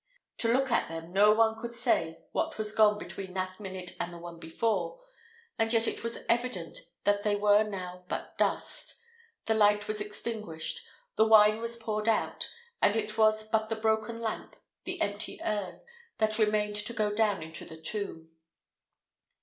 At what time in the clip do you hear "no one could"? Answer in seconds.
1.13-1.73